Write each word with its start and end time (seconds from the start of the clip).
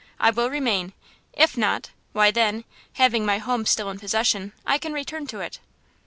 I 0.19 0.31
will 0.31 0.49
remain; 0.49 0.93
if 1.31 1.55
not, 1.55 1.91
why 2.11 2.31
then, 2.31 2.63
having 2.93 3.23
my 3.23 3.37
home 3.37 3.67
still 3.67 3.87
in 3.91 3.99
possession, 3.99 4.51
I 4.65 4.79
can 4.79 4.93
return 4.93 5.27
to 5.27 5.41
it." 5.41 5.59